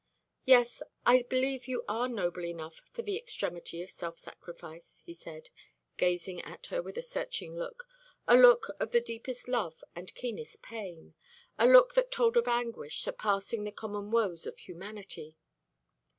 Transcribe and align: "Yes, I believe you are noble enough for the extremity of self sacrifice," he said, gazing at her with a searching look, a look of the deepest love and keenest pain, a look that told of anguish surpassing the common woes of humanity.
"Yes, 0.45 0.81
I 1.05 1.21
believe 1.29 1.67
you 1.67 1.85
are 1.87 2.07
noble 2.09 2.43
enough 2.43 2.77
for 2.91 3.03
the 3.03 3.15
extremity 3.17 3.83
of 3.83 3.91
self 3.91 4.17
sacrifice," 4.17 4.99
he 5.05 5.13
said, 5.13 5.51
gazing 5.97 6.41
at 6.41 6.65
her 6.73 6.81
with 6.81 6.97
a 6.97 7.03
searching 7.03 7.53
look, 7.55 7.87
a 8.27 8.35
look 8.35 8.71
of 8.79 8.93
the 8.93 8.99
deepest 8.99 9.47
love 9.47 9.83
and 9.95 10.11
keenest 10.15 10.63
pain, 10.63 11.13
a 11.59 11.67
look 11.67 11.93
that 11.93 12.09
told 12.09 12.35
of 12.35 12.47
anguish 12.47 13.03
surpassing 13.03 13.63
the 13.63 13.71
common 13.71 14.09
woes 14.09 14.47
of 14.47 14.57
humanity. 14.57 15.37